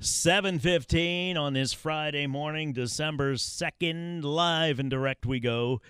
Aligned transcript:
7:15 0.00 1.36
on 1.36 1.52
this 1.52 1.74
Friday 1.74 2.26
morning, 2.26 2.72
December 2.72 3.34
2nd, 3.34 4.24
live 4.24 4.78
and 4.78 4.88
direct 4.88 5.26
we 5.26 5.40
go 5.40 5.82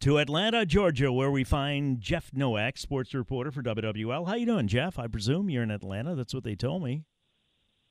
to 0.00 0.18
Atlanta, 0.18 0.66
Georgia, 0.66 1.12
where 1.12 1.30
we 1.30 1.44
find 1.44 2.00
Jeff 2.00 2.32
Nowak, 2.34 2.76
sports 2.76 3.14
reporter 3.14 3.52
for 3.52 3.62
WWL. 3.62 4.26
How 4.26 4.34
you 4.34 4.46
doing, 4.46 4.66
Jeff? 4.66 4.98
I 4.98 5.06
presume 5.06 5.48
you're 5.48 5.62
in 5.62 5.70
Atlanta. 5.70 6.16
That's 6.16 6.34
what 6.34 6.42
they 6.42 6.56
told 6.56 6.82
me. 6.82 7.04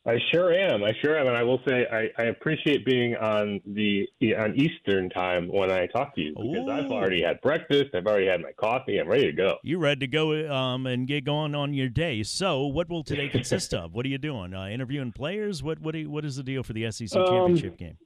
I 0.03 0.17
sure 0.33 0.51
am. 0.51 0.83
I 0.83 0.93
sure 1.03 1.19
am, 1.19 1.27
and 1.27 1.37
I 1.37 1.43
will 1.43 1.59
say 1.67 1.85
I, 1.91 2.09
I 2.19 2.25
appreciate 2.25 2.85
being 2.85 3.15
on 3.17 3.61
the 3.67 4.07
on 4.35 4.55
Eastern 4.55 5.11
time 5.11 5.47
when 5.47 5.69
I 5.71 5.85
talk 5.85 6.15
to 6.15 6.21
you 6.21 6.31
because 6.31 6.67
Ooh. 6.67 6.71
I've 6.71 6.91
already 6.91 7.21
had 7.21 7.39
breakfast. 7.41 7.93
I've 7.93 8.07
already 8.07 8.25
had 8.25 8.41
my 8.41 8.51
coffee. 8.53 8.97
I'm 8.97 9.07
ready 9.07 9.27
to 9.27 9.31
go. 9.31 9.57
You're 9.63 9.79
ready 9.79 9.99
to 9.99 10.07
go 10.07 10.51
um, 10.51 10.87
and 10.87 11.07
get 11.07 11.23
going 11.23 11.53
on 11.53 11.75
your 11.75 11.87
day? 11.87 12.23
So, 12.23 12.65
what 12.65 12.89
will 12.89 13.03
today 13.03 13.29
consist 13.31 13.75
of? 13.75 13.93
What 13.93 14.07
are 14.07 14.09
you 14.09 14.17
doing? 14.17 14.55
Uh, 14.55 14.67
interviewing 14.67 15.11
players? 15.11 15.61
What 15.61 15.79
what 15.79 15.93
you, 15.93 16.09
what 16.09 16.25
is 16.25 16.35
the 16.35 16.43
deal 16.43 16.63
for 16.63 16.73
the 16.73 16.89
SEC 16.89 17.15
um, 17.15 17.27
championship 17.27 17.77
game? 17.77 17.97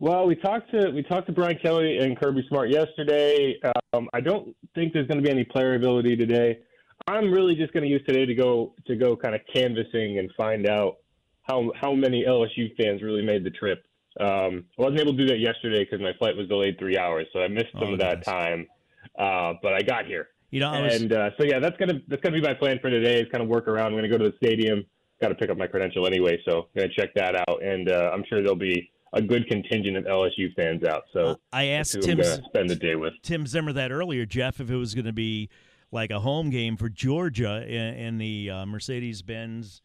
Well, 0.00 0.26
we 0.26 0.36
talked 0.36 0.70
to 0.72 0.90
we 0.90 1.02
talked 1.02 1.26
to 1.28 1.32
Brian 1.32 1.58
Kelly 1.62 1.98
and 1.98 2.20
Kirby 2.20 2.44
Smart 2.50 2.68
yesterday. 2.68 3.58
Um, 3.94 4.10
I 4.12 4.20
don't 4.20 4.54
think 4.74 4.92
there's 4.92 5.06
going 5.06 5.22
to 5.22 5.24
be 5.24 5.30
any 5.30 5.44
player 5.44 5.74
ability 5.74 6.16
today. 6.16 6.58
I'm 7.06 7.30
really 7.32 7.54
just 7.54 7.72
going 7.72 7.84
to 7.84 7.88
use 7.88 8.02
today 8.06 8.26
to 8.26 8.34
go 8.34 8.74
to 8.86 8.96
go 8.96 9.16
kind 9.16 9.34
of 9.34 9.40
canvassing 9.52 10.18
and 10.18 10.30
find 10.36 10.66
out 10.66 10.98
how 11.48 11.72
how 11.80 11.94
many 11.94 12.24
LSU 12.24 12.74
fans 12.76 13.02
really 13.02 13.22
made 13.22 13.44
the 13.44 13.50
trip. 13.50 13.84
Um, 14.20 14.64
I 14.78 14.82
wasn't 14.82 15.00
able 15.00 15.12
to 15.12 15.18
do 15.18 15.26
that 15.28 15.38
yesterday 15.38 15.84
because 15.84 16.00
my 16.00 16.12
flight 16.18 16.36
was 16.36 16.48
delayed 16.48 16.78
three 16.78 16.98
hours, 16.98 17.26
so 17.32 17.40
I 17.40 17.48
missed 17.48 17.72
some 17.72 17.88
oh, 17.88 17.92
of 17.94 18.00
that 18.00 18.24
time. 18.24 18.66
Uh, 19.18 19.54
but 19.62 19.74
I 19.74 19.82
got 19.82 20.06
here. 20.06 20.28
You 20.50 20.60
know, 20.60 20.82
was... 20.82 21.00
and 21.00 21.12
uh, 21.12 21.30
so 21.38 21.44
yeah, 21.44 21.58
that's 21.58 21.76
gonna 21.76 22.00
that's 22.08 22.22
gonna 22.22 22.36
be 22.36 22.42
my 22.42 22.54
plan 22.54 22.78
for 22.80 22.90
today. 22.90 23.20
Is 23.20 23.26
kind 23.30 23.42
of 23.42 23.48
work 23.48 23.68
around. 23.68 23.86
I'm 23.86 23.94
gonna 23.94 24.08
go 24.08 24.18
to 24.18 24.30
the 24.30 24.36
stadium. 24.36 24.84
Got 25.20 25.28
to 25.28 25.34
pick 25.34 25.50
up 25.50 25.58
my 25.58 25.66
credential 25.66 26.06
anyway, 26.06 26.40
so 26.48 26.58
I'm 26.58 26.82
gonna 26.82 26.94
check 26.96 27.12
that 27.14 27.34
out. 27.34 27.62
And 27.62 27.90
uh, 27.90 28.10
I'm 28.12 28.24
sure 28.28 28.40
there'll 28.40 28.54
be 28.54 28.90
a 29.12 29.22
good 29.22 29.48
contingent 29.48 29.96
of 29.96 30.04
LSU 30.04 30.54
fans 30.54 30.84
out. 30.84 31.04
So 31.12 31.36
I 31.52 31.66
asked 31.66 32.00
Tim 32.02 32.22
spend 32.22 32.70
the 32.70 32.76
day 32.76 32.94
with 32.94 33.14
Tim 33.22 33.46
Zimmer 33.46 33.72
that 33.72 33.90
earlier, 33.90 34.26
Jeff, 34.26 34.60
if 34.60 34.70
it 34.70 34.76
was 34.76 34.94
going 34.94 35.06
to 35.06 35.12
be 35.12 35.48
like 35.90 36.10
a 36.10 36.20
home 36.20 36.50
game 36.50 36.76
for 36.76 36.88
Georgia 36.88 37.64
in, 37.66 37.94
in 37.94 38.18
the 38.18 38.50
uh, 38.50 38.66
Mercedes 38.66 39.22
Benz. 39.22 39.82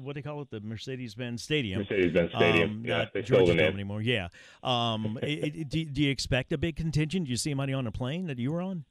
What 0.00 0.14
do 0.14 0.20
they 0.20 0.22
call 0.22 0.42
it? 0.42 0.50
The 0.50 0.60
Mercedes 0.60 1.14
Benz 1.14 1.42
Stadium. 1.42 1.80
Mercedes 1.80 2.12
Benz 2.12 2.30
Stadium. 2.34 2.70
Um, 2.70 2.84
yeah, 2.84 3.06
not 3.14 3.24
Georgia 3.24 3.54
Dome 3.54 3.74
anymore. 3.74 4.02
Yeah. 4.02 4.28
Um, 4.62 5.18
it, 5.22 5.56
it, 5.56 5.68
do, 5.68 5.84
do, 5.84 6.02
you 6.02 6.10
expect 6.10 6.52
a 6.52 6.58
big 6.58 6.76
contingent? 6.76 7.26
Do 7.26 7.30
you 7.30 7.36
see 7.36 7.50
anybody 7.50 7.72
on 7.72 7.86
a 7.86 7.92
plane 7.92 8.26
that 8.26 8.38
you 8.38 8.52
were 8.52 8.60
on? 8.60 8.84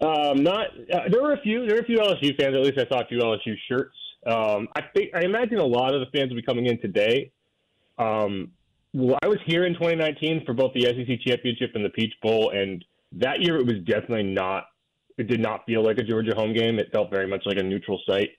Um, 0.00 0.42
not. 0.42 0.68
Uh, 0.92 1.08
there 1.10 1.22
were 1.22 1.32
a 1.32 1.40
few. 1.40 1.66
There 1.66 1.76
were 1.76 1.82
a 1.82 1.84
few 1.84 1.98
LSU 1.98 2.36
fans. 2.40 2.56
At 2.56 2.62
least 2.62 2.78
I 2.78 2.88
saw 2.88 3.02
a 3.02 3.06
few 3.06 3.18
LSU 3.18 3.54
shirts. 3.68 3.96
Um, 4.26 4.68
I 4.76 4.82
think. 4.94 5.10
I 5.14 5.22
imagine 5.22 5.58
a 5.58 5.64
lot 5.64 5.94
of 5.94 6.00
the 6.00 6.06
fans 6.16 6.30
will 6.30 6.36
be 6.36 6.42
coming 6.42 6.66
in 6.66 6.80
today. 6.80 7.32
Um, 7.98 8.52
well, 8.94 9.18
I 9.22 9.28
was 9.28 9.38
here 9.46 9.66
in 9.66 9.74
2019 9.74 10.44
for 10.46 10.54
both 10.54 10.72
the 10.72 10.82
SEC 10.82 11.20
championship 11.26 11.72
and 11.74 11.84
the 11.84 11.90
Peach 11.90 12.14
Bowl, 12.22 12.50
and 12.50 12.84
that 13.12 13.42
year, 13.42 13.56
it 13.56 13.66
was 13.66 13.78
definitely 13.84 14.22
not. 14.24 14.64
It 15.18 15.26
did 15.26 15.40
not 15.40 15.66
feel 15.66 15.84
like 15.84 15.98
a 15.98 16.04
Georgia 16.04 16.34
home 16.34 16.54
game. 16.54 16.78
It 16.78 16.90
felt 16.92 17.10
very 17.10 17.26
much 17.26 17.42
like 17.44 17.58
a 17.58 17.62
neutral 17.62 18.00
site. 18.08 18.30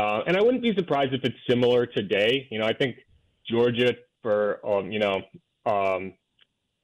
Uh, 0.00 0.22
and 0.26 0.36
I 0.36 0.42
wouldn't 0.42 0.62
be 0.62 0.74
surprised 0.74 1.12
if 1.12 1.20
it's 1.24 1.36
similar 1.48 1.84
today. 1.84 2.48
You 2.50 2.58
know, 2.58 2.64
I 2.64 2.72
think 2.72 2.96
Georgia, 3.48 3.94
for 4.22 4.64
um, 4.66 4.90
you 4.90 4.98
know, 4.98 5.20
um, 5.66 6.14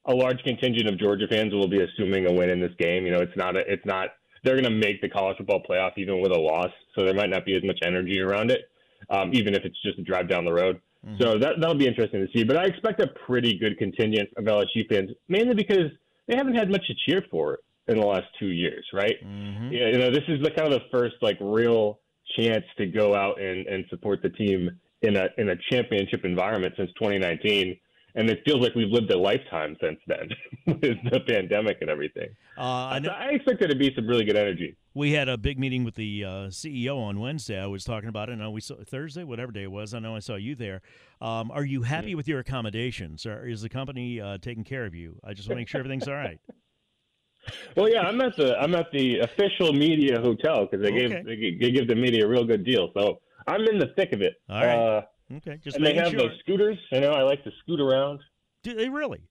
a 0.05 0.15
large 0.15 0.43
contingent 0.45 0.89
of 0.89 0.99
Georgia 0.99 1.27
fans 1.29 1.53
will 1.53 1.69
be 1.69 1.83
assuming 1.83 2.27
a 2.27 2.33
win 2.33 2.51
in 2.51 2.61
this 2.61 2.73
game. 2.79 3.07
You 3.07 3.13
know, 3.13 3.21
it's 3.21 3.37
not. 3.37 3.57
A, 3.57 3.61
it's 3.61 3.87
not. 3.87 4.11
They're 4.45 4.55
going 4.55 4.65
to 4.65 4.71
make 4.71 5.01
the 5.01 5.09
college 5.09 5.39
football 5.39 5.63
playoff 5.69 5.93
even 5.97 6.21
with 6.21 6.31
a 6.31 6.39
loss, 6.39 6.71
so 6.95 7.05
there 7.05 7.15
might 7.15 7.31
not 7.31 7.47
be 7.47 7.57
as 7.57 7.65
much 7.65 7.79
energy 7.83 8.21
around 8.21 8.51
it, 8.51 8.71
um, 9.09 9.31
even 9.33 9.55
if 9.55 9.65
it's 9.65 9.81
just 9.83 9.99
a 9.99 10.03
drive 10.03 10.29
down 10.29 10.45
the 10.45 10.53
road. 10.53 10.81
Mm-hmm. 11.05 11.23
So 11.23 11.39
that 11.39 11.55
that'll 11.59 11.75
be 11.75 11.87
interesting 11.87 12.21
to 12.21 12.33
see. 12.37 12.45
But 12.45 12.59
I 12.59 12.65
expect 12.65 13.01
a 13.01 13.09
pretty 13.27 13.59
good 13.59 13.79
contingent 13.79 14.29
of 14.37 14.45
LSU 14.45 14.87
fans, 14.91 15.11
mainly 15.29 15.55
because 15.55 15.91
they 16.29 16.37
haven't 16.37 16.55
had 16.55 16.71
much 16.71 16.87
to 16.87 16.95
cheer 17.07 17.25
for 17.31 17.61
in 17.89 17.99
the 17.99 18.07
last 18.07 18.27
two 18.39 18.49
years, 18.49 18.85
right? 18.93 19.17
Mm-hmm. 19.25 19.73
Yeah, 19.73 19.87
you 19.89 19.99
know, 19.99 20.11
this 20.11 20.25
is 20.29 20.43
the 20.43 20.51
kind 20.51 20.71
of 20.71 20.81
the 20.81 20.87
first 20.93 21.15
like 21.23 21.39
real 21.41 22.01
chance 22.39 22.65
to 22.79 22.87
go 22.87 23.15
out 23.15 23.41
and, 23.41 23.67
and 23.67 23.85
support 23.91 24.23
the 24.23 24.31
team 24.31 24.71
in 25.03 25.17
a 25.17 25.29
in 25.39 25.51
a 25.51 25.57
championship 25.71 26.25
environment 26.25 26.75
since 26.77 26.91
2019 26.99 27.77
and 28.17 28.31
it 28.31 28.41
feels 28.47 28.63
like 28.63 28.75
we've 28.75 28.91
lived 28.91 29.11
a 29.11 29.19
lifetime 29.19 29.77
since 29.81 29.99
then 30.07 30.31
with 30.67 30.99
the 31.13 31.21
pandemic 31.29 31.79
and 31.83 31.91
everything. 31.91 32.29
Uh, 32.57 32.61
I, 32.61 33.01
I 33.07 33.29
expect 33.33 33.61
there 33.61 33.69
to 33.69 33.77
be 33.77 33.93
some 33.95 34.07
really 34.07 34.25
good 34.25 34.37
energy. 34.37 34.75
We 34.95 35.13
had 35.13 35.29
a 35.29 35.37
big 35.37 35.59
meeting 35.59 35.85
with 35.85 35.95
the 35.95 36.25
uh, 36.25 36.29
CEO 36.49 36.97
on 36.99 37.21
Wednesday. 37.21 37.61
I 37.61 37.67
was 37.67 37.85
talking 37.85 38.09
about 38.09 38.31
it. 38.31 38.33
I 38.33 38.37
know 38.37 38.51
we 38.51 38.63
saw 38.63 38.77
Thursday, 38.83 39.23
whatever 39.23 39.53
day 39.53 39.65
it 39.65 39.71
was. 39.71 39.93
I 39.93 39.99
know 39.99 40.17
I 40.17 40.21
saw 40.21 40.37
you 40.37 40.55
there. 40.55 40.81
Um, 41.21 41.51
are 41.51 41.65
you 41.65 41.83
happy 41.83 42.15
with 42.15 42.27
your 42.27 42.39
accommodations? 42.39 43.27
Or 43.27 43.47
is 43.47 43.61
the 43.61 43.69
company 43.69 44.19
uh, 44.19 44.39
taking 44.39 44.65
care 44.65 44.87
of 44.87 44.95
you? 44.95 45.21
I 45.23 45.35
just 45.35 45.47
want 45.47 45.57
to 45.57 45.61
make 45.61 45.69
sure 45.69 45.81
everything's 45.81 46.09
all 46.09 46.15
right. 46.15 46.41
Well, 47.77 47.89
yeah, 47.91 48.03
I'm 48.03 48.21
at 48.21 48.37
the 48.37 48.57
I'm 48.59 48.75
at 48.75 48.91
the 48.93 49.21
official 49.21 49.73
media 49.73 50.21
hotel 50.21 50.67
because 50.67 50.85
they 50.85 50.93
okay. 50.93 51.09
gave 51.09 51.27
they, 51.27 51.59
they 51.61 51.71
give 51.73 51.89
the 51.89 51.95
media 51.95 52.25
a 52.25 52.29
real 52.29 52.45
good 52.45 52.65
deal. 52.65 52.91
So 52.97 53.21
I'm 53.47 53.63
in 53.63 53.79
the 53.79 53.93
thick 53.97 54.13
of 54.13 54.23
it. 54.23 54.35
All 54.49 54.61
right. 54.61 54.79
Uh, 54.79 55.03
Okay, 55.35 55.59
just 55.63 55.77
and 55.77 55.85
they 55.85 55.95
have 55.95 56.11
sure. 56.11 56.21
those 56.21 56.39
scooters. 56.41 56.79
You 56.93 57.01
know, 57.01 57.13
I 57.13 57.23
like 57.23 57.43
to 57.45 57.51
scoot 57.63 57.81
around. 57.81 58.21
Do 58.63 58.75
they 58.75 58.89
really? 58.89 59.23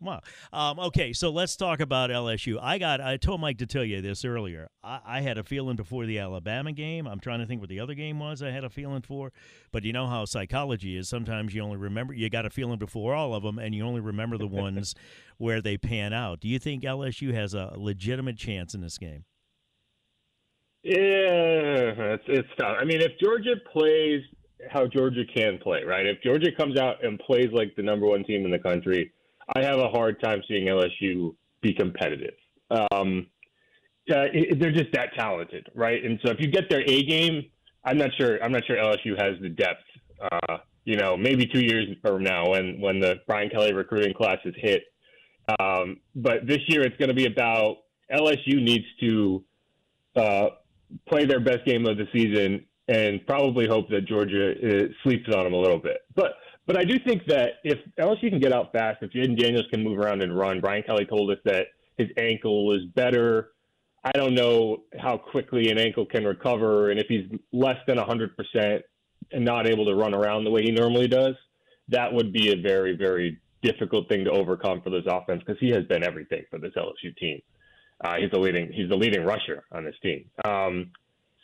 Yes. 0.00 0.20
Wow. 0.52 0.70
Um, 0.70 0.78
okay, 0.78 1.12
so 1.12 1.30
let's 1.30 1.56
talk 1.56 1.80
about 1.80 2.10
LSU. 2.10 2.58
I 2.60 2.78
got. 2.78 3.00
I 3.00 3.16
told 3.16 3.40
Mike 3.40 3.58
to 3.58 3.66
tell 3.66 3.84
you 3.84 4.00
this 4.00 4.24
earlier. 4.24 4.68
I, 4.82 5.00
I, 5.04 5.20
had 5.20 5.38
a 5.38 5.44
feeling 5.44 5.76
before 5.76 6.06
the 6.06 6.18
Alabama 6.18 6.72
game. 6.72 7.06
I'm 7.06 7.20
trying 7.20 7.40
to 7.40 7.46
think 7.46 7.60
what 7.60 7.68
the 7.68 7.80
other 7.80 7.94
game 7.94 8.18
was. 8.18 8.42
I 8.42 8.50
had 8.50 8.64
a 8.64 8.70
feeling 8.70 9.02
for, 9.02 9.32
but 9.72 9.84
you 9.84 9.92
know 9.92 10.06
how 10.06 10.24
psychology 10.24 10.96
is. 10.96 11.08
Sometimes 11.08 11.54
you 11.54 11.62
only 11.62 11.76
remember. 11.76 12.14
You 12.14 12.30
got 12.30 12.46
a 12.46 12.50
feeling 12.50 12.78
before 12.78 13.14
all 13.14 13.34
of 13.34 13.42
them, 13.42 13.58
and 13.58 13.74
you 13.74 13.84
only 13.84 14.00
remember 14.00 14.38
the 14.38 14.46
ones 14.46 14.94
where 15.38 15.60
they 15.60 15.76
pan 15.76 16.12
out. 16.12 16.40
Do 16.40 16.48
you 16.48 16.58
think 16.58 16.82
LSU 16.82 17.34
has 17.34 17.54
a 17.54 17.74
legitimate 17.76 18.36
chance 18.36 18.74
in 18.74 18.80
this 18.80 18.98
game? 18.98 19.24
Yeah, 20.82 20.94
it's, 22.14 22.24
it's 22.26 22.48
tough. 22.58 22.76
I 22.80 22.84
mean, 22.84 23.02
if 23.02 23.12
Georgia 23.20 23.54
plays 23.70 24.22
how 24.70 24.86
Georgia 24.86 25.24
can 25.34 25.58
play, 25.58 25.84
right? 25.84 26.06
If 26.06 26.22
Georgia 26.22 26.50
comes 26.56 26.78
out 26.78 27.04
and 27.04 27.18
plays 27.18 27.48
like 27.52 27.74
the 27.76 27.82
number 27.82 28.06
one 28.06 28.24
team 28.24 28.44
in 28.44 28.50
the 28.50 28.58
country, 28.58 29.12
I 29.54 29.62
have 29.62 29.78
a 29.78 29.88
hard 29.88 30.20
time 30.20 30.42
seeing 30.46 30.66
LSU 30.66 31.34
be 31.60 31.74
competitive. 31.74 32.34
Um, 32.70 33.26
uh, 34.10 34.26
they're 34.58 34.72
just 34.72 34.92
that 34.92 35.14
talented, 35.16 35.68
right? 35.74 36.04
And 36.04 36.18
so 36.24 36.30
if 36.30 36.40
you 36.40 36.48
get 36.48 36.68
their 36.68 36.82
A 36.82 37.04
game, 37.04 37.44
I'm 37.84 37.98
not 37.98 38.10
sure. 38.18 38.42
I'm 38.42 38.52
not 38.52 38.64
sure 38.66 38.76
LSU 38.76 39.20
has 39.20 39.40
the 39.40 39.48
depth. 39.48 39.82
Uh, 40.20 40.58
you 40.84 40.96
know, 40.96 41.16
maybe 41.16 41.46
two 41.46 41.60
years 41.60 41.86
from 42.02 42.22
now, 42.22 42.50
when 42.50 42.80
when 42.80 43.00
the 43.00 43.16
Brian 43.26 43.50
Kelly 43.50 43.72
recruiting 43.72 44.14
class 44.14 44.38
is 44.44 44.54
hit. 44.56 44.82
Um, 45.58 45.98
but 46.14 46.46
this 46.46 46.60
year, 46.68 46.82
it's 46.82 46.96
going 46.96 47.08
to 47.08 47.14
be 47.14 47.26
about 47.26 47.78
LSU 48.12 48.62
needs 48.62 48.84
to 49.00 49.44
uh, 50.16 50.48
play 51.08 51.24
their 51.24 51.40
best 51.40 51.64
game 51.64 51.86
of 51.86 51.96
the 51.96 52.06
season 52.12 52.64
and 52.88 53.24
probably 53.26 53.66
hope 53.68 53.88
that 53.90 54.06
Georgia 54.06 54.52
uh, 54.52 54.88
sleeps 55.04 55.28
on 55.34 55.44
them 55.44 55.54
a 55.54 55.60
little 55.60 55.78
bit. 55.78 55.98
But 56.14 56.32
but 56.70 56.78
I 56.78 56.84
do 56.84 57.00
think 57.04 57.26
that 57.26 57.54
if 57.64 57.78
LSU 57.98 58.30
can 58.30 58.38
get 58.38 58.52
out 58.52 58.70
fast, 58.70 59.02
if 59.02 59.10
Jayden 59.10 59.36
Daniels 59.36 59.66
can 59.72 59.82
move 59.82 59.98
around 59.98 60.22
and 60.22 60.38
run, 60.38 60.60
Brian 60.60 60.84
Kelly 60.84 61.04
told 61.04 61.28
us 61.32 61.38
that 61.44 61.66
his 61.98 62.06
ankle 62.16 62.72
is 62.76 62.82
better. 62.94 63.50
I 64.04 64.12
don't 64.12 64.36
know 64.36 64.84
how 64.96 65.16
quickly 65.16 65.72
an 65.72 65.78
ankle 65.78 66.06
can 66.06 66.24
recover, 66.24 66.92
and 66.92 67.00
if 67.00 67.08
he's 67.08 67.26
less 67.52 67.78
than 67.88 67.96
100% 67.96 68.82
and 69.32 69.44
not 69.44 69.66
able 69.66 69.84
to 69.86 69.96
run 69.96 70.14
around 70.14 70.44
the 70.44 70.52
way 70.52 70.62
he 70.62 70.70
normally 70.70 71.08
does, 71.08 71.34
that 71.88 72.12
would 72.12 72.32
be 72.32 72.52
a 72.52 72.62
very, 72.62 72.96
very 72.96 73.40
difficult 73.62 74.08
thing 74.08 74.24
to 74.26 74.30
overcome 74.30 74.80
for 74.80 74.90
this 74.90 75.02
offense 75.08 75.42
because 75.44 75.58
he 75.58 75.70
has 75.70 75.84
been 75.86 76.04
everything 76.04 76.44
for 76.50 76.60
this 76.60 76.72
LSU 76.76 77.16
team. 77.18 77.40
Uh, 78.04 78.14
he's 78.20 78.30
the 78.30 78.38
leading 78.38 78.70
he's 78.72 78.88
the 78.88 78.96
leading 78.96 79.24
rusher 79.24 79.64
on 79.72 79.84
this 79.84 79.96
team. 80.04 80.24
Um, 80.44 80.92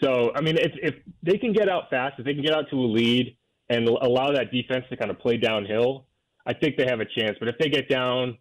so, 0.00 0.31
I 0.36 0.41
mean, 0.41 0.56
if, 0.56 0.70
if 0.81 0.94
they 1.25 1.36
can 1.36 1.53
get 1.53 1.69
out 1.69 1.91
fast, 1.91 2.15
if 2.20 2.25
they 2.25 2.34
can 2.34 2.44
get 2.44 2.54
out 2.54 2.70
to 2.70 2.76
a 2.76 2.86
lead 2.86 3.36
and 3.68 3.89
allow 3.89 4.33
that 4.33 4.53
defense 4.53 4.84
to 4.91 4.97
kind 4.97 5.10
of 5.10 5.18
play 5.18 5.36
downhill, 5.36 6.07
I 6.47 6.54
think 6.54 6.77
they 6.77 6.86
have 6.86 7.01
a 7.01 7.07
chance. 7.18 7.36
But 7.39 7.48
if 7.48 7.57
they 7.59 7.68
get 7.68 7.89
down 7.89 8.39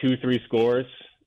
two, 0.00 0.16
three 0.22 0.40
scores 0.46 0.86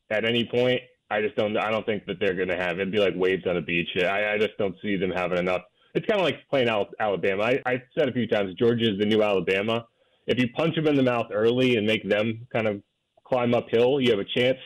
at 0.09 0.25
any 0.25 0.45
point, 0.45 0.81
I 1.09 1.21
just 1.21 1.35
don't. 1.35 1.55
I 1.57 1.69
don't 1.69 1.85
think 1.85 2.05
that 2.07 2.19
they're 2.19 2.33
going 2.33 2.49
to 2.49 2.57
have. 2.57 2.79
It'd 2.79 2.91
be 2.91 2.97
like 2.97 3.13
waves 3.15 3.43
on 3.47 3.57
a 3.57 3.61
beach. 3.61 3.89
I, 3.97 4.33
I 4.33 4.37
just 4.39 4.57
don't 4.57 4.75
see 4.81 4.95
them 4.95 5.11
having 5.11 5.37
enough. 5.37 5.61
It's 5.93 6.07
kind 6.07 6.19
of 6.19 6.25
like 6.25 6.37
playing 6.49 6.69
Alabama. 6.99 7.43
I, 7.43 7.61
I 7.65 7.83
said 7.95 8.09
a 8.09 8.13
few 8.13 8.27
times, 8.27 8.55
Georgia 8.55 8.91
is 8.91 8.99
the 8.99 9.05
new 9.05 9.21
Alabama. 9.21 9.85
If 10.25 10.39
you 10.39 10.47
punch 10.55 10.75
them 10.75 10.87
in 10.87 10.95
the 10.95 11.03
mouth 11.03 11.27
early 11.31 11.75
and 11.75 11.85
make 11.85 12.07
them 12.09 12.47
kind 12.51 12.67
of 12.67 12.81
climb 13.25 13.53
uphill, 13.53 14.01
you 14.01 14.09
have 14.09 14.19
a 14.19 14.39
chance. 14.39 14.57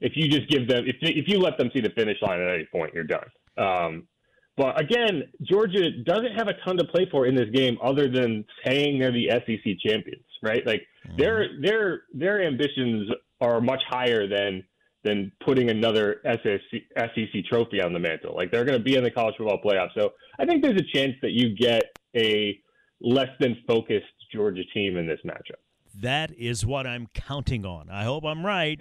If 0.00 0.12
you 0.16 0.28
just 0.28 0.48
give 0.48 0.66
them, 0.66 0.84
if 0.86 0.96
if 1.00 1.28
you 1.28 1.38
let 1.38 1.58
them 1.58 1.70
see 1.72 1.80
the 1.80 1.90
finish 1.90 2.20
line 2.22 2.40
at 2.40 2.52
any 2.52 2.66
point, 2.72 2.92
you're 2.92 3.04
done. 3.04 3.28
Um, 3.56 4.08
but 4.56 4.80
again, 4.80 5.24
Georgia 5.42 5.90
doesn't 6.04 6.34
have 6.36 6.48
a 6.48 6.54
ton 6.64 6.76
to 6.76 6.84
play 6.84 7.08
for 7.10 7.26
in 7.26 7.34
this 7.34 7.50
game 7.52 7.76
other 7.82 8.08
than 8.08 8.44
saying 8.64 9.00
they're 9.00 9.12
the 9.12 9.30
SEC 9.30 9.78
champions, 9.84 10.24
right? 10.42 10.64
Like 10.64 10.82
mm-hmm. 11.06 11.16
their 11.16 11.48
their 11.60 12.02
their 12.12 12.42
ambitions 12.46 13.10
are 13.40 13.60
much 13.60 13.82
higher 13.88 14.28
than 14.28 14.62
than 15.02 15.30
putting 15.44 15.70
another 15.70 16.20
SEC, 16.24 16.82
SEC 16.96 17.44
trophy 17.50 17.82
on 17.82 17.92
the 17.92 17.98
mantle. 17.98 18.34
Like 18.34 18.50
they're 18.50 18.64
going 18.64 18.78
to 18.78 18.82
be 18.84 18.96
in 18.96 19.04
the 19.04 19.10
college 19.10 19.34
football 19.36 19.60
playoff. 19.62 19.88
So 19.96 20.12
I 20.38 20.46
think 20.46 20.62
there's 20.62 20.80
a 20.80 20.96
chance 20.96 21.14
that 21.20 21.32
you 21.32 21.54
get 21.54 21.82
a 22.16 22.58
less 23.00 23.28
than 23.38 23.56
focused 23.66 24.06
Georgia 24.32 24.62
team 24.72 24.96
in 24.96 25.06
this 25.06 25.20
matchup. 25.26 25.60
That 26.00 26.32
is 26.36 26.66
what 26.66 26.86
I'm 26.86 27.08
counting 27.14 27.64
on. 27.64 27.88
I 27.88 28.04
hope 28.04 28.24
I'm 28.24 28.44
right. 28.44 28.80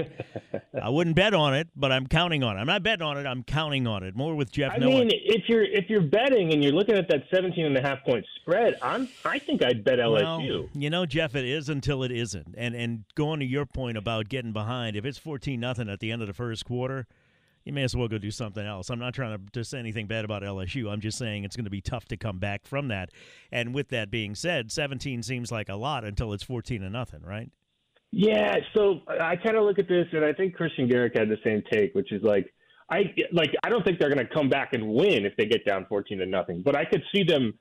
I 0.81 0.89
wouldn't 0.89 1.15
bet 1.15 1.33
on 1.33 1.53
it, 1.53 1.67
but 1.75 1.91
I'm 1.91 2.07
counting 2.07 2.43
on 2.43 2.57
it. 2.57 2.59
I'm 2.59 2.67
not 2.67 2.81
betting 2.81 3.05
on 3.05 3.17
it. 3.17 3.27
I'm 3.27 3.43
counting 3.43 3.85
on 3.85 4.03
it. 4.03 4.15
More 4.15 4.35
with 4.35 4.51
Jeff. 4.51 4.73
I 4.73 4.79
mean, 4.79 5.09
if 5.11 5.47
you're 5.47 5.63
if 5.63 5.89
you're 5.89 6.01
betting 6.01 6.51
and 6.53 6.63
you're 6.63 6.73
looking 6.73 6.95
at 6.95 7.07
that 7.09 7.23
17 7.31 7.65
and 7.65 7.77
a 7.77 7.81
half 7.81 8.03
point 8.03 8.25
spread, 8.41 8.77
I'm 8.81 9.07
I 9.23 9.37
think 9.39 9.63
I'd 9.63 9.83
bet 9.83 9.99
LSU. 9.99 10.59
Well, 10.61 10.69
you 10.73 10.89
know, 10.89 11.05
Jeff, 11.05 11.35
it 11.35 11.45
is 11.45 11.69
until 11.69 12.03
it 12.03 12.11
isn't. 12.11 12.55
And 12.57 12.75
and 12.75 13.03
going 13.15 13.39
to 13.39 13.45
your 13.45 13.65
point 13.65 13.97
about 13.97 14.29
getting 14.29 14.51
behind, 14.53 14.95
if 14.95 15.05
it's 15.05 15.17
14 15.17 15.59
nothing 15.59 15.89
at 15.89 15.99
the 15.99 16.11
end 16.11 16.21
of 16.21 16.27
the 16.27 16.33
first 16.33 16.65
quarter, 16.65 17.05
you 17.65 17.73
may 17.73 17.83
as 17.83 17.95
well 17.95 18.07
go 18.07 18.17
do 18.17 18.31
something 18.31 18.65
else. 18.65 18.89
I'm 18.89 18.99
not 18.99 19.13
trying 19.13 19.37
to, 19.37 19.51
to 19.51 19.63
say 19.63 19.79
anything 19.79 20.07
bad 20.07 20.25
about 20.25 20.43
LSU. 20.43 20.91
I'm 20.91 21.01
just 21.01 21.17
saying 21.17 21.43
it's 21.43 21.55
going 21.55 21.65
to 21.65 21.71
be 21.71 21.81
tough 21.81 22.05
to 22.05 22.17
come 22.17 22.37
back 22.37 22.65
from 22.65 22.89
that. 22.89 23.11
And 23.51 23.73
with 23.73 23.89
that 23.89 24.11
being 24.11 24.35
said, 24.35 24.71
17 24.71 25.23
seems 25.23 25.51
like 25.51 25.69
a 25.69 25.75
lot 25.75 26.03
until 26.03 26.33
it's 26.33 26.43
14 26.43 26.83
and 26.83 26.93
nothing, 26.93 27.21
right? 27.23 27.49
Yeah. 28.11 28.55
So 28.75 29.01
I 29.07 29.35
kind 29.35 29.55
of 29.55 29.63
look 29.63 29.79
at 29.79 29.87
this, 29.87 30.07
and 30.11 30.23
I 30.23 30.33
think 30.33 30.55
Kristian 30.57 30.89
Garic 30.89 31.17
had 31.17 31.29
the 31.29 31.37
same 31.43 31.63
take, 31.71 31.95
which 31.95 32.11
is 32.11 32.21
like, 32.21 32.53
I 32.89 33.13
like 33.31 33.49
I 33.63 33.69
don't 33.69 33.83
think 33.83 33.97
they're 33.97 34.13
going 34.13 34.25
to 34.27 34.33
come 34.33 34.49
back 34.49 34.73
and 34.73 34.93
win 34.93 35.25
if 35.25 35.35
they 35.37 35.45
get 35.45 35.65
down 35.65 35.85
14 35.87 36.19
to 36.19 36.25
nothing, 36.25 36.61
but 36.63 36.75
I 36.75 36.85
could 36.85 37.01
see 37.15 37.23
them 37.23 37.57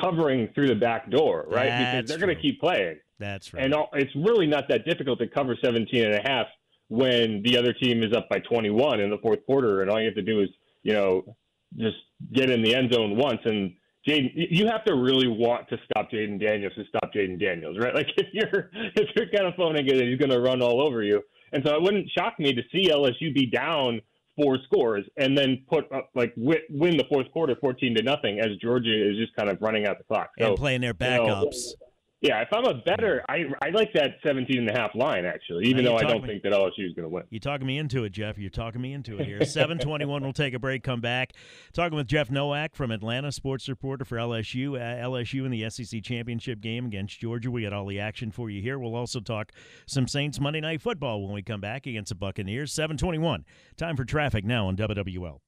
covering 0.00 0.48
through 0.54 0.68
the 0.68 0.74
back 0.74 1.10
door, 1.10 1.44
right? 1.48 1.68
That's 1.68 1.90
because 1.92 2.08
they're 2.08 2.26
going 2.26 2.34
to 2.34 2.40
keep 2.40 2.60
playing. 2.60 2.98
That's 3.18 3.52
right. 3.52 3.64
And 3.64 3.74
all, 3.74 3.90
it's 3.92 4.14
really 4.14 4.46
not 4.46 4.64
that 4.68 4.86
difficult 4.86 5.18
to 5.18 5.26
cover 5.26 5.56
17 5.62 6.04
and 6.04 6.14
a 6.14 6.22
half 6.24 6.46
when 6.88 7.42
the 7.42 7.56
other 7.58 7.72
team 7.72 8.02
is 8.02 8.12
up 8.16 8.28
by 8.28 8.38
21 8.38 9.00
in 9.00 9.10
the 9.10 9.18
fourth 9.18 9.44
quarter, 9.46 9.82
and 9.82 9.90
all 9.90 9.98
you 9.98 10.06
have 10.06 10.14
to 10.14 10.22
do 10.22 10.40
is, 10.40 10.48
you 10.82 10.92
know, 10.92 11.36
just 11.76 11.96
get 12.32 12.50
in 12.50 12.62
the 12.62 12.74
end 12.74 12.92
zone 12.92 13.16
once. 13.16 13.40
And 13.44 13.74
Jayden, 14.06 14.30
you 14.34 14.66
have 14.66 14.84
to 14.84 14.94
really 14.94 15.28
want 15.28 15.68
to 15.70 15.78
stop 15.90 16.10
Jayden 16.10 16.40
Daniels 16.40 16.74
to 16.74 16.84
stop 16.88 17.12
Jayden 17.14 17.40
Daniels, 17.40 17.78
right? 17.78 17.94
Like 17.94 18.08
if 18.16 18.26
you're 18.32 18.70
if 18.74 19.08
you're 19.16 19.28
kind 19.28 19.46
of 19.46 19.54
phoning 19.54 19.86
it, 19.86 19.94
he's 19.94 20.18
going 20.18 20.30
to 20.30 20.40
run 20.40 20.62
all 20.62 20.80
over 20.80 21.02
you. 21.02 21.22
And 21.52 21.64
so 21.64 21.74
it 21.74 21.82
wouldn't 21.82 22.10
shock 22.10 22.38
me 22.38 22.52
to 22.52 22.62
see 22.72 22.90
LSU 22.90 23.32
be 23.32 23.46
down 23.46 24.00
four 24.36 24.58
scores 24.64 25.04
and 25.16 25.38
then 25.38 25.64
put 25.68 25.90
up 25.92 26.10
like 26.14 26.32
win 26.36 26.96
the 26.96 27.04
fourth 27.08 27.30
quarter 27.30 27.56
14 27.60 27.94
to 27.96 28.02
nothing 28.02 28.40
as 28.40 28.56
Georgia 28.60 29.10
is 29.10 29.16
just 29.16 29.34
kind 29.36 29.48
of 29.48 29.58
running 29.60 29.86
out 29.86 29.98
the 29.98 30.04
clock. 30.04 30.30
So, 30.38 30.48
and 30.48 30.56
playing 30.56 30.80
their 30.80 30.94
backups. 30.94 31.18
You 31.18 31.28
know, 31.28 31.74
yeah, 32.24 32.40
if 32.40 32.48
I'm 32.54 32.64
a 32.64 32.72
better, 32.72 33.22
I 33.28 33.44
I 33.60 33.68
like 33.68 33.92
that 33.92 34.12
17 34.24 34.56
and 34.58 34.70
a 34.70 34.72
half 34.72 34.94
line 34.94 35.26
actually, 35.26 35.66
even 35.66 35.84
though 35.84 35.96
I 35.96 36.04
don't 36.04 36.22
me, 36.22 36.28
think 36.28 36.42
that 36.44 36.52
LSU 36.52 36.86
is 36.86 36.94
going 36.94 37.02
to 37.02 37.08
win. 37.08 37.24
You're 37.28 37.38
talking 37.38 37.66
me 37.66 37.76
into 37.76 38.04
it, 38.04 38.12
Jeff. 38.12 38.38
You're 38.38 38.48
talking 38.48 38.80
me 38.80 38.94
into 38.94 39.18
it 39.18 39.26
here. 39.26 39.44
721. 39.44 40.22
we'll 40.22 40.32
take 40.32 40.54
a 40.54 40.58
break. 40.58 40.82
Come 40.82 41.02
back. 41.02 41.34
Talking 41.74 41.96
with 41.96 42.06
Jeff 42.06 42.30
Nowak 42.30 42.74
from 42.74 42.90
Atlanta, 42.90 43.30
sports 43.30 43.68
reporter 43.68 44.06
for 44.06 44.16
LSU. 44.16 44.76
Uh, 44.76 45.04
LSU 45.04 45.44
in 45.44 45.50
the 45.50 45.68
SEC 45.68 46.02
championship 46.02 46.62
game 46.62 46.86
against 46.86 47.20
Georgia. 47.20 47.50
We 47.50 47.62
got 47.62 47.74
all 47.74 47.84
the 47.84 48.00
action 48.00 48.30
for 48.30 48.48
you 48.48 48.62
here. 48.62 48.78
We'll 48.78 48.94
also 48.94 49.20
talk 49.20 49.52
some 49.84 50.08
Saints 50.08 50.40
Monday 50.40 50.62
Night 50.62 50.80
Football 50.80 51.22
when 51.22 51.34
we 51.34 51.42
come 51.42 51.60
back 51.60 51.86
against 51.86 52.08
the 52.08 52.14
Buccaneers. 52.14 52.72
721. 52.72 53.44
Time 53.76 53.96
for 53.96 54.06
traffic 54.06 54.46
now 54.46 54.66
on 54.68 54.76
WWL. 54.76 55.40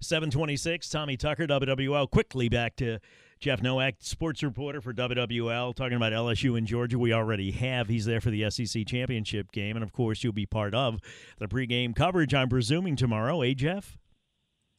726. 0.00 0.88
Tommy 0.88 1.16
Tucker, 1.16 1.48
WWL. 1.48 2.08
Quickly 2.10 2.48
back 2.48 2.76
to 2.76 3.00
Jeff 3.42 3.60
Nowak, 3.60 3.96
sports 3.98 4.40
reporter 4.44 4.80
for 4.80 4.94
WWL, 4.94 5.74
talking 5.74 5.96
about 5.96 6.12
LSU 6.12 6.56
in 6.56 6.64
Georgia. 6.64 6.96
We 6.96 7.12
already 7.12 7.50
have. 7.50 7.88
He's 7.88 8.04
there 8.04 8.20
for 8.20 8.30
the 8.30 8.48
SEC 8.48 8.86
championship 8.86 9.50
game. 9.50 9.76
And 9.76 9.82
of 9.82 9.92
course, 9.92 10.22
you'll 10.22 10.32
be 10.32 10.46
part 10.46 10.76
of 10.76 11.00
the 11.38 11.48
pregame 11.48 11.96
coverage, 11.96 12.32
I'm 12.34 12.48
presuming, 12.48 12.94
tomorrow. 12.94 13.42
Eh, 13.42 13.54
Jeff? 13.54 13.98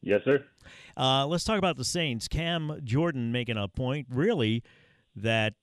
Yes, 0.02 0.22
sir. 0.24 0.46
Uh, 0.96 1.28
let's 1.28 1.44
talk 1.44 1.58
about 1.58 1.76
the 1.76 1.84
Saints. 1.84 2.30
Cam 2.30 2.80
Jordan 2.86 3.34
making 3.34 3.58
a 3.58 3.68
point, 3.68 4.08
really, 4.10 4.64
that 5.14 5.56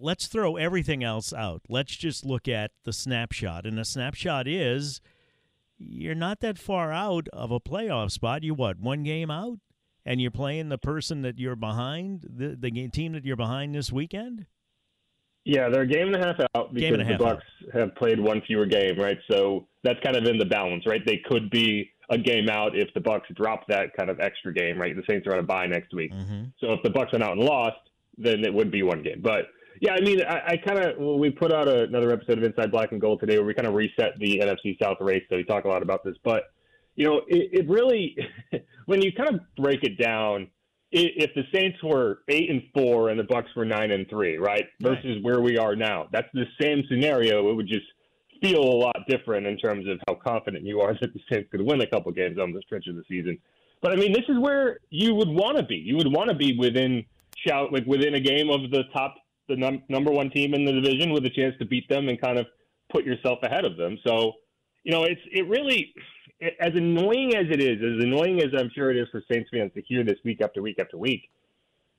let's 0.00 0.28
throw 0.28 0.54
everything 0.54 1.02
else 1.02 1.32
out. 1.32 1.62
Let's 1.68 1.96
just 1.96 2.24
look 2.24 2.46
at 2.46 2.70
the 2.84 2.92
snapshot. 2.92 3.66
And 3.66 3.76
the 3.76 3.84
snapshot 3.84 4.46
is 4.46 5.00
you're 5.78 6.14
not 6.14 6.38
that 6.40 6.58
far 6.58 6.92
out 6.92 7.26
of 7.32 7.50
a 7.50 7.58
playoff 7.58 8.12
spot. 8.12 8.44
You 8.44 8.54
what, 8.54 8.78
one 8.78 9.02
game 9.02 9.32
out? 9.32 9.58
And 10.10 10.20
you're 10.20 10.32
playing 10.32 10.70
the 10.70 10.78
person 10.78 11.22
that 11.22 11.38
you're 11.38 11.54
behind, 11.54 12.26
the 12.28 12.56
the 12.58 12.88
team 12.88 13.12
that 13.12 13.24
you're 13.24 13.36
behind 13.36 13.76
this 13.76 13.92
weekend? 13.92 14.44
Yeah, 15.44 15.68
they're 15.68 15.82
a 15.82 15.86
game 15.86 16.08
and 16.12 16.16
a 16.16 16.18
half 16.18 16.40
out 16.56 16.74
because 16.74 16.98
the 16.98 17.04
Bucs 17.04 17.36
out. 17.36 17.42
have 17.72 17.94
played 17.94 18.18
one 18.18 18.42
fewer 18.44 18.66
game, 18.66 18.98
right? 18.98 19.18
So 19.30 19.68
that's 19.84 20.00
kind 20.02 20.16
of 20.16 20.24
in 20.24 20.36
the 20.36 20.46
balance, 20.46 20.84
right? 20.84 21.00
They 21.06 21.22
could 21.24 21.48
be 21.50 21.92
a 22.10 22.18
game 22.18 22.48
out 22.50 22.76
if 22.76 22.92
the 22.92 22.98
Bucs 22.98 23.32
drop 23.36 23.68
that 23.68 23.96
kind 23.96 24.10
of 24.10 24.18
extra 24.18 24.52
game, 24.52 24.80
right? 24.80 24.96
The 24.96 25.04
Saints 25.08 25.28
are 25.28 25.34
on 25.34 25.38
a 25.38 25.44
bye 25.44 25.66
next 25.66 25.94
week, 25.94 26.12
mm-hmm. 26.12 26.46
so 26.58 26.72
if 26.72 26.82
the 26.82 26.90
Bucs 26.90 27.12
went 27.12 27.22
out 27.22 27.36
and 27.36 27.42
lost, 27.42 27.78
then 28.18 28.44
it 28.44 28.52
would 28.52 28.72
be 28.72 28.82
one 28.82 29.04
game. 29.04 29.20
But 29.22 29.44
yeah, 29.80 29.92
I 29.92 30.00
mean, 30.00 30.22
I, 30.24 30.40
I 30.44 30.56
kind 30.56 30.80
of 30.80 30.98
well, 30.98 31.20
we 31.20 31.30
put 31.30 31.52
out 31.52 31.68
a, 31.68 31.84
another 31.84 32.10
episode 32.10 32.38
of 32.38 32.42
Inside 32.42 32.72
Black 32.72 32.90
and 32.90 33.00
Gold 33.00 33.20
today 33.20 33.36
where 33.38 33.46
we 33.46 33.54
kind 33.54 33.68
of 33.68 33.74
reset 33.74 34.18
the 34.18 34.40
NFC 34.40 34.76
South 34.82 34.96
race. 35.00 35.22
So 35.30 35.36
we 35.36 35.44
talk 35.44 35.66
a 35.66 35.68
lot 35.68 35.82
about 35.82 36.02
this, 36.02 36.16
but 36.24 36.52
you 37.00 37.06
know, 37.06 37.22
it, 37.28 37.60
it 37.60 37.68
really, 37.68 38.14
when 38.84 39.00
you 39.00 39.10
kind 39.10 39.34
of 39.34 39.40
break 39.56 39.82
it 39.84 39.96
down, 39.98 40.48
if 40.92 41.30
the 41.34 41.44
Saints 41.54 41.78
were 41.82 42.18
eight 42.28 42.50
and 42.50 42.62
four 42.74 43.08
and 43.08 43.18
the 43.18 43.24
Bucs 43.24 43.56
were 43.56 43.64
nine 43.64 43.90
and 43.90 44.06
three, 44.10 44.36
right, 44.36 44.66
versus 44.82 45.04
right. 45.04 45.22
where 45.22 45.40
we 45.40 45.56
are 45.56 45.74
now, 45.74 46.08
that's 46.12 46.28
the 46.34 46.44
same 46.60 46.82
scenario. 46.90 47.48
It 47.48 47.54
would 47.54 47.68
just 47.68 47.86
feel 48.42 48.60
a 48.60 48.76
lot 48.84 48.96
different 49.08 49.46
in 49.46 49.56
terms 49.56 49.86
of 49.88 49.98
how 50.06 50.14
confident 50.14 50.66
you 50.66 50.82
are 50.82 50.92
that 51.00 51.14
the 51.14 51.20
Saints 51.32 51.48
could 51.50 51.62
win 51.62 51.80
a 51.80 51.86
couple 51.86 52.12
games 52.12 52.38
on 52.38 52.52
the 52.52 52.60
stretch 52.66 52.86
of 52.86 52.96
the 52.96 53.04
season. 53.08 53.38
But 53.80 53.92
I 53.92 53.96
mean, 53.96 54.12
this 54.12 54.24
is 54.28 54.38
where 54.38 54.80
you 54.90 55.14
would 55.14 55.30
want 55.30 55.56
to 55.56 55.62
be. 55.62 55.76
You 55.76 55.96
would 55.96 56.12
want 56.12 56.28
to 56.28 56.36
be 56.36 56.58
within 56.58 57.06
shout 57.46 57.72
like 57.72 57.86
within 57.86 58.14
a 58.14 58.20
game 58.20 58.50
of 58.50 58.70
the 58.70 58.82
top, 58.92 59.14
the 59.48 59.56
num- 59.56 59.84
number 59.88 60.10
one 60.10 60.28
team 60.28 60.52
in 60.52 60.66
the 60.66 60.72
division, 60.72 61.12
with 61.12 61.24
a 61.24 61.30
chance 61.30 61.54
to 61.60 61.64
beat 61.64 61.88
them 61.88 62.10
and 62.10 62.20
kind 62.20 62.38
of 62.38 62.46
put 62.92 63.06
yourself 63.06 63.38
ahead 63.42 63.64
of 63.64 63.78
them. 63.78 63.96
So, 64.06 64.32
you 64.82 64.92
know, 64.92 65.04
it's 65.04 65.22
it 65.32 65.48
really 65.48 65.94
as 66.40 66.72
annoying 66.74 67.34
as 67.36 67.46
it 67.50 67.60
is, 67.60 67.78
as 67.78 68.04
annoying 68.04 68.40
as 68.40 68.48
I'm 68.58 68.70
sure 68.74 68.90
it 68.90 68.96
is 68.96 69.08
for 69.10 69.22
Saints 69.30 69.50
fans 69.52 69.72
to 69.74 69.82
hear 69.82 70.04
this 70.04 70.18
week 70.24 70.40
after 70.42 70.62
week 70.62 70.78
after 70.80 70.96
week, 70.96 71.30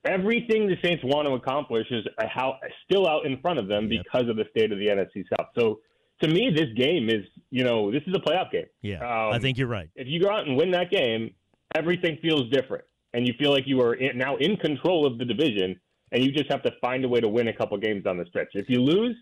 everything 0.04 0.66
the 0.66 0.76
Saints 0.82 1.02
want 1.04 1.26
to 1.28 1.34
accomplish 1.34 1.86
is 1.90 2.04
how, 2.18 2.58
still 2.84 3.08
out 3.08 3.24
in 3.24 3.40
front 3.40 3.58
of 3.58 3.68
them 3.68 3.90
yep. 3.90 4.04
because 4.04 4.28
of 4.28 4.36
the 4.36 4.44
state 4.50 4.72
of 4.72 4.78
the 4.78 4.86
NFC 4.86 5.24
South. 5.36 5.48
So 5.56 5.80
to 6.22 6.28
me, 6.28 6.50
this 6.54 6.68
game 6.76 7.08
is, 7.08 7.24
you 7.50 7.64
know, 7.64 7.90
this 7.90 8.02
is 8.06 8.14
a 8.14 8.18
playoff 8.18 8.50
game. 8.50 8.66
Yeah, 8.80 8.98
um, 8.98 9.32
I 9.32 9.38
think 9.38 9.58
you're 9.58 9.68
right. 9.68 9.90
If 9.94 10.08
you 10.08 10.20
go 10.20 10.30
out 10.30 10.46
and 10.46 10.56
win 10.56 10.70
that 10.72 10.90
game, 10.90 11.34
everything 11.74 12.18
feels 12.20 12.50
different, 12.50 12.84
and 13.12 13.26
you 13.26 13.34
feel 13.38 13.50
like 13.50 13.64
you 13.66 13.80
are 13.80 13.94
in, 13.94 14.18
now 14.18 14.36
in 14.36 14.56
control 14.56 15.06
of 15.06 15.18
the 15.18 15.24
division, 15.24 15.78
and 16.10 16.22
you 16.22 16.32
just 16.32 16.50
have 16.50 16.62
to 16.62 16.72
find 16.80 17.04
a 17.04 17.08
way 17.08 17.20
to 17.20 17.28
win 17.28 17.48
a 17.48 17.52
couple 17.52 17.76
games 17.78 18.06
on 18.06 18.18
the 18.18 18.24
stretch. 18.26 18.48
If 18.54 18.68
you 18.68 18.80
lose, 18.80 19.16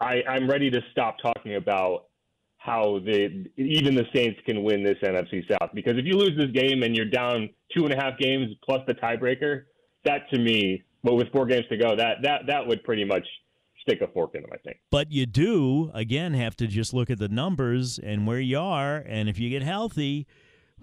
I, 0.00 0.22
I'm 0.28 0.48
ready 0.48 0.70
to 0.70 0.80
stop 0.92 1.16
talking 1.22 1.56
about 1.56 2.06
how 2.60 3.00
the 3.06 3.46
even 3.56 3.94
the 3.94 4.04
Saints 4.14 4.38
can 4.44 4.62
win 4.62 4.84
this 4.84 4.98
NFC 5.02 5.42
South. 5.50 5.70
Because 5.74 5.94
if 5.96 6.04
you 6.04 6.12
lose 6.12 6.36
this 6.36 6.50
game 6.52 6.82
and 6.82 6.94
you're 6.94 7.08
down 7.08 7.48
two 7.74 7.84
and 7.84 7.92
a 7.92 7.96
half 7.96 8.18
games 8.18 8.48
plus 8.62 8.80
the 8.86 8.94
tiebreaker, 8.94 9.62
that 10.04 10.28
to 10.30 10.38
me, 10.38 10.82
but 11.02 11.14
with 11.14 11.32
four 11.32 11.46
games 11.46 11.64
to 11.70 11.78
go, 11.78 11.96
that 11.96 12.18
that 12.22 12.42
that 12.48 12.66
would 12.66 12.84
pretty 12.84 13.04
much 13.04 13.26
stick 13.80 14.02
a 14.02 14.08
fork 14.08 14.34
in 14.34 14.42
them, 14.42 14.50
I 14.52 14.58
think. 14.58 14.76
But 14.90 15.10
you 15.10 15.24
do 15.24 15.90
again 15.94 16.34
have 16.34 16.54
to 16.56 16.66
just 16.66 16.92
look 16.92 17.08
at 17.08 17.18
the 17.18 17.28
numbers 17.28 17.98
and 17.98 18.26
where 18.26 18.40
you 18.40 18.58
are, 18.58 18.96
and 19.08 19.28
if 19.28 19.38
you 19.38 19.50
get 19.50 19.62
healthy. 19.62 20.26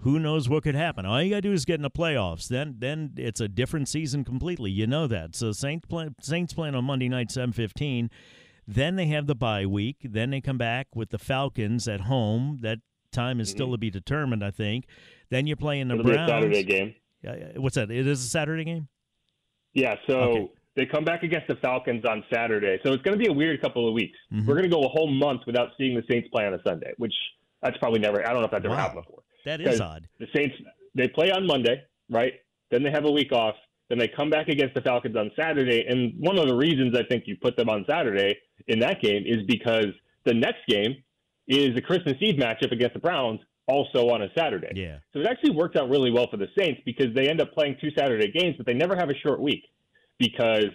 Who 0.02 0.20
knows 0.20 0.48
what 0.48 0.62
could 0.62 0.76
happen? 0.76 1.04
All 1.06 1.20
you 1.20 1.30
got 1.30 1.38
to 1.38 1.42
do 1.42 1.52
is 1.52 1.64
get 1.64 1.74
in 1.74 1.82
the 1.82 1.90
playoffs. 1.90 2.46
Then, 2.46 2.76
then 2.78 3.14
it's 3.16 3.40
a 3.40 3.48
different 3.48 3.88
season 3.88 4.22
completely. 4.22 4.70
You 4.70 4.86
know 4.86 5.08
that. 5.08 5.34
So 5.34 5.50
Saints 5.50 5.86
play, 5.88 6.10
Saints 6.20 6.52
playing 6.52 6.76
on 6.76 6.84
Monday 6.84 7.08
night, 7.08 7.32
seven 7.32 7.50
fifteen. 7.50 8.08
Then 8.70 8.96
they 8.96 9.06
have 9.06 9.26
the 9.26 9.34
bye 9.34 9.64
week. 9.64 9.96
Then 10.04 10.28
they 10.28 10.42
come 10.42 10.58
back 10.58 10.88
with 10.94 11.08
the 11.08 11.18
Falcons 11.18 11.88
at 11.88 12.02
home. 12.02 12.58
That 12.60 12.80
time 13.12 13.40
is 13.40 13.48
mm-hmm. 13.48 13.56
still 13.56 13.72
to 13.72 13.78
be 13.78 13.88
determined, 13.88 14.44
I 14.44 14.50
think. 14.50 14.84
Then 15.30 15.46
you're 15.46 15.56
playing 15.56 15.88
the 15.88 15.94
It'll 15.94 16.04
Browns. 16.04 16.30
Saturday 16.30 16.62
game. 16.64 16.94
what's 17.56 17.76
that? 17.76 17.90
It 17.90 18.06
is 18.06 18.22
a 18.22 18.28
Saturday 18.28 18.64
game. 18.64 18.88
Yeah. 19.72 19.94
So 20.06 20.18
okay. 20.18 20.50
they 20.76 20.84
come 20.84 21.06
back 21.06 21.22
against 21.22 21.48
the 21.48 21.56
Falcons 21.56 22.04
on 22.04 22.22
Saturday. 22.30 22.78
So 22.84 22.92
it's 22.92 23.02
going 23.02 23.18
to 23.18 23.24
be 23.24 23.30
a 23.30 23.32
weird 23.32 23.58
couple 23.62 23.88
of 23.88 23.94
weeks. 23.94 24.18
Mm-hmm. 24.30 24.46
We're 24.46 24.54
going 24.54 24.70
to 24.70 24.76
go 24.76 24.84
a 24.84 24.88
whole 24.88 25.10
month 25.10 25.42
without 25.46 25.70
seeing 25.78 25.96
the 25.96 26.04
Saints 26.10 26.28
play 26.30 26.44
on 26.44 26.52
a 26.52 26.62
Sunday, 26.62 26.92
which 26.98 27.14
that's 27.62 27.78
probably 27.78 28.00
never. 28.00 28.20
I 28.22 28.32
don't 28.32 28.40
know 28.40 28.46
if 28.46 28.50
that's 28.50 28.64
wow. 28.64 28.72
ever 28.72 28.80
happened 28.80 29.04
before. 29.06 29.22
That 29.46 29.62
is 29.62 29.80
odd. 29.80 30.06
The 30.20 30.26
Saints 30.36 30.54
they 30.94 31.08
play 31.08 31.30
on 31.30 31.46
Monday, 31.46 31.82
right? 32.10 32.34
Then 32.70 32.82
they 32.82 32.90
have 32.90 33.06
a 33.06 33.10
week 33.10 33.32
off. 33.32 33.54
Then 33.88 33.98
they 33.98 34.08
come 34.08 34.28
back 34.28 34.48
against 34.48 34.74
the 34.74 34.82
Falcons 34.82 35.16
on 35.16 35.30
Saturday. 35.40 35.86
And 35.88 36.12
one 36.18 36.36
of 36.36 36.48
the 36.48 36.54
reasons 36.54 36.94
I 36.94 37.04
think 37.08 37.24
you 37.26 37.36
put 37.40 37.56
them 37.56 37.70
on 37.70 37.86
Saturday 37.88 38.36
in 38.68 38.78
that 38.80 39.00
game 39.02 39.24
is 39.26 39.42
because 39.46 39.88
the 40.24 40.34
next 40.34 40.60
game 40.68 41.02
is 41.48 41.76
a 41.76 41.80
Christmas 41.80 42.14
Eve 42.20 42.36
matchup 42.36 42.72
against 42.72 42.94
the 42.94 43.00
Browns, 43.00 43.40
also 43.66 44.08
on 44.10 44.22
a 44.22 44.28
Saturday. 44.36 44.72
Yeah. 44.74 44.98
So 45.12 45.20
it 45.20 45.26
actually 45.26 45.52
worked 45.52 45.76
out 45.76 45.88
really 45.88 46.10
well 46.10 46.26
for 46.30 46.36
the 46.36 46.48
Saints 46.58 46.80
because 46.84 47.14
they 47.14 47.28
end 47.28 47.40
up 47.40 47.52
playing 47.52 47.76
two 47.80 47.90
Saturday 47.96 48.30
games, 48.30 48.54
but 48.56 48.66
they 48.66 48.74
never 48.74 48.96
have 48.96 49.10
a 49.10 49.14
short 49.14 49.40
week 49.40 49.64
because 50.18 50.70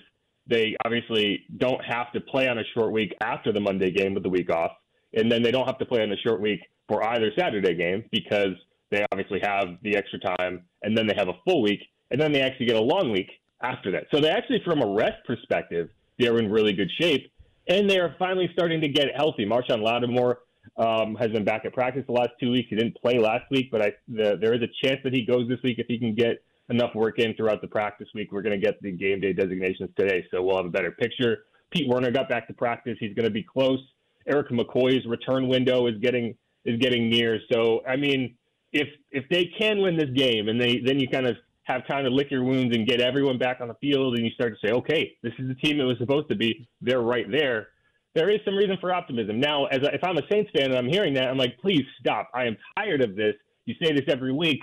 they 0.47 0.75
obviously 0.85 1.43
don't 1.57 1.83
have 1.83 2.11
to 2.13 2.21
play 2.21 2.47
on 2.47 2.57
a 2.57 2.63
short 2.73 2.91
week 2.91 3.15
after 3.21 3.51
the 3.51 3.59
Monday 3.59 3.91
game 3.91 4.13
with 4.13 4.23
the 4.23 4.29
week 4.29 4.49
off. 4.49 4.71
And 5.13 5.31
then 5.31 5.43
they 5.43 5.51
don't 5.51 5.65
have 5.65 5.77
to 5.77 5.85
play 5.85 6.01
on 6.01 6.11
a 6.11 6.17
short 6.17 6.41
week 6.41 6.59
for 6.87 7.03
either 7.03 7.31
Saturday 7.37 7.75
game 7.75 8.03
because 8.11 8.55
they 8.89 9.05
obviously 9.11 9.39
have 9.41 9.77
the 9.83 9.95
extra 9.95 10.19
time 10.19 10.63
and 10.81 10.97
then 10.97 11.07
they 11.07 11.15
have 11.15 11.29
a 11.29 11.33
full 11.45 11.61
week 11.61 11.79
and 12.11 12.19
then 12.19 12.31
they 12.31 12.41
actually 12.41 12.65
get 12.65 12.75
a 12.75 12.81
long 12.81 13.11
week 13.11 13.29
after 13.61 13.91
that. 13.91 14.05
So 14.13 14.19
they 14.19 14.29
actually, 14.29 14.61
from 14.65 14.81
a 14.81 14.87
rest 14.87 15.23
perspective, 15.25 15.89
they're 16.19 16.37
in 16.37 16.51
really 16.51 16.73
good 16.73 16.91
shape 16.99 17.31
and 17.67 17.89
they're 17.89 18.15
finally 18.19 18.49
starting 18.53 18.81
to 18.81 18.87
get 18.87 19.07
healthy. 19.15 19.45
Marshon 19.45 19.81
Lattimore 19.81 20.39
um, 20.77 21.15
has 21.15 21.31
been 21.31 21.43
back 21.43 21.65
at 21.65 21.73
practice 21.73 22.03
the 22.07 22.13
last 22.13 22.31
two 22.39 22.51
weeks. 22.51 22.69
He 22.69 22.75
didn't 22.75 22.95
play 23.01 23.19
last 23.19 23.45
week, 23.51 23.69
but 23.71 23.81
I, 23.81 23.93
the, 24.07 24.37
there 24.39 24.53
is 24.53 24.61
a 24.61 24.87
chance 24.87 24.99
that 25.03 25.13
he 25.13 25.25
goes 25.25 25.47
this 25.47 25.59
week 25.63 25.79
if 25.79 25.87
he 25.87 25.97
can 25.97 26.15
get 26.15 26.43
enough 26.69 26.95
work 26.95 27.19
in 27.19 27.33
throughout 27.35 27.61
the 27.61 27.67
practice 27.67 28.07
week. 28.15 28.31
We're 28.31 28.41
going 28.41 28.59
to 28.59 28.65
get 28.65 28.81
the 28.81 28.91
game 28.91 29.19
day 29.19 29.33
designations 29.33 29.89
today, 29.97 30.25
so 30.31 30.41
we'll 30.41 30.57
have 30.57 30.65
a 30.65 30.69
better 30.69 30.91
picture. 30.91 31.45
Pete 31.71 31.87
Werner 31.89 32.11
got 32.11 32.29
back 32.29 32.47
to 32.47 32.53
practice. 32.53 32.97
He's 32.99 33.13
going 33.13 33.25
to 33.25 33.31
be 33.31 33.43
close. 33.43 33.79
Erik 34.27 34.49
McCoy's 34.49 35.05
return 35.05 35.47
window 35.47 35.87
is 35.87 35.97
getting 35.99 36.35
is 36.65 36.79
getting 36.79 37.09
near. 37.09 37.39
So 37.51 37.81
I 37.87 37.97
mean, 37.97 38.35
if 38.71 38.87
if 39.11 39.25
they 39.29 39.51
can 39.57 39.81
win 39.81 39.97
this 39.97 40.09
game, 40.15 40.47
and 40.47 40.59
they 40.59 40.79
then 40.85 40.99
you 40.99 41.07
kind 41.09 41.27
of 41.27 41.35
have 41.63 41.87
time 41.87 42.03
to 42.03 42.09
lick 42.09 42.29
your 42.29 42.43
wounds 42.43 42.75
and 42.75 42.87
get 42.87 43.01
everyone 43.01 43.37
back 43.37 43.61
on 43.61 43.67
the 43.67 43.75
field, 43.75 44.15
and 44.15 44.25
you 44.25 44.31
start 44.31 44.53
to 44.53 44.67
say, 44.67 44.73
okay, 44.73 45.15
this 45.23 45.33
is 45.39 45.47
the 45.47 45.55
team 45.55 45.79
it 45.79 45.83
was 45.83 45.97
supposed 45.97 46.29
to 46.29 46.35
be. 46.35 46.67
They're 46.81 47.01
right 47.01 47.29
there. 47.29 47.69
There 48.15 48.29
is 48.29 48.39
some 48.45 48.55
reason 48.55 48.77
for 48.79 48.93
optimism. 48.93 49.39
Now, 49.39 49.65
as 49.65 49.79
a, 49.79 49.93
if 49.93 50.03
I'm 50.03 50.17
a 50.17 50.27
Saints 50.29 50.51
fan 50.55 50.65
and 50.65 50.77
I'm 50.77 50.89
hearing 50.89 51.13
that, 51.15 51.29
I'm 51.29 51.37
like, 51.37 51.57
please 51.59 51.83
stop. 51.99 52.29
I 52.33 52.45
am 52.45 52.57
tired 52.77 53.01
of 53.01 53.15
this. 53.15 53.35
You 53.65 53.75
say 53.81 53.93
this 53.93 54.05
every 54.07 54.33
week. 54.33 54.59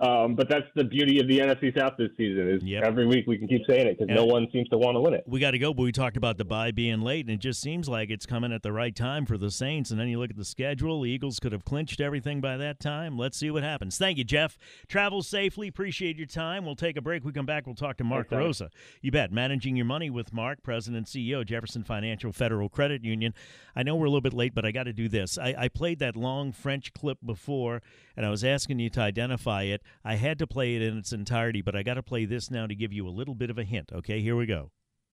Um, 0.00 0.34
but 0.34 0.48
that's 0.48 0.66
the 0.74 0.84
beauty 0.84 1.20
of 1.20 1.28
the 1.28 1.40
NFC 1.40 1.78
South 1.78 1.92
this 1.98 2.08
season 2.16 2.48
is 2.48 2.62
yep. 2.62 2.84
every 2.84 3.06
week 3.06 3.26
we 3.26 3.36
can 3.36 3.46
keep 3.46 3.62
saying 3.68 3.86
it 3.86 3.98
because 3.98 4.14
no 4.14 4.24
one 4.24 4.46
seems 4.50 4.66
to 4.70 4.78
want 4.78 4.96
to 4.96 5.00
win 5.00 5.12
it. 5.12 5.24
We 5.26 5.40
got 5.40 5.50
to 5.50 5.58
go, 5.58 5.74
but 5.74 5.82
we 5.82 5.92
talked 5.92 6.16
about 6.16 6.38
the 6.38 6.44
bye 6.44 6.70
being 6.70 7.02
late, 7.02 7.26
and 7.26 7.34
it 7.34 7.40
just 7.40 7.60
seems 7.60 7.86
like 7.86 8.08
it's 8.08 8.24
coming 8.24 8.50
at 8.50 8.62
the 8.62 8.72
right 8.72 8.96
time 8.96 9.26
for 9.26 9.36
the 9.36 9.50
Saints. 9.50 9.90
And 9.90 10.00
then 10.00 10.08
you 10.08 10.18
look 10.18 10.30
at 10.30 10.38
the 10.38 10.44
schedule; 10.44 11.02
the 11.02 11.10
Eagles 11.10 11.38
could 11.38 11.52
have 11.52 11.66
clinched 11.66 12.00
everything 12.00 12.40
by 12.40 12.56
that 12.56 12.80
time. 12.80 13.18
Let's 13.18 13.36
see 13.36 13.50
what 13.50 13.62
happens. 13.62 13.98
Thank 13.98 14.16
you, 14.16 14.24
Jeff. 14.24 14.56
Travel 14.88 15.22
safely. 15.22 15.68
Appreciate 15.68 16.16
your 16.16 16.26
time. 16.26 16.64
We'll 16.64 16.76
take 16.76 16.96
a 16.96 17.02
break. 17.02 17.22
We 17.22 17.32
come 17.32 17.44
back. 17.44 17.66
We'll 17.66 17.74
talk 17.74 17.98
to 17.98 18.04
Mark 18.04 18.30
Thanks, 18.30 18.42
Rosa. 18.42 18.70
You 19.02 19.10
bet. 19.10 19.30
Managing 19.30 19.76
your 19.76 19.86
money 19.86 20.08
with 20.08 20.32
Mark, 20.32 20.62
President 20.62 21.08
CEO, 21.08 21.44
Jefferson 21.44 21.84
Financial 21.84 22.32
Federal 22.32 22.70
Credit 22.70 23.04
Union. 23.04 23.34
I 23.76 23.82
know 23.82 23.96
we're 23.96 24.06
a 24.06 24.10
little 24.10 24.22
bit 24.22 24.32
late, 24.32 24.54
but 24.54 24.64
I 24.64 24.72
got 24.72 24.84
to 24.84 24.94
do 24.94 25.08
this. 25.08 25.36
I, 25.36 25.54
I 25.58 25.68
played 25.68 25.98
that 25.98 26.16
long 26.16 26.52
French 26.52 26.94
clip 26.94 27.18
before, 27.24 27.82
and 28.20 28.26
I 28.26 28.30
was 28.30 28.44
asking 28.44 28.80
you 28.80 28.90
to 28.90 29.00
identify 29.00 29.62
it. 29.62 29.80
I 30.04 30.16
had 30.16 30.38
to 30.40 30.46
play 30.46 30.76
it 30.76 30.82
in 30.82 30.98
its 30.98 31.10
entirety, 31.10 31.62
but 31.62 31.74
I 31.74 31.82
got 31.82 31.94
to 31.94 32.02
play 32.02 32.26
this 32.26 32.50
now 32.50 32.66
to 32.66 32.74
give 32.74 32.92
you 32.92 33.08
a 33.08 33.08
little 33.08 33.34
bit 33.34 33.48
of 33.48 33.56
a 33.56 33.64
hint. 33.64 33.92
Okay, 33.94 34.20
here 34.20 34.36
we 34.36 34.44
go. 34.44 34.72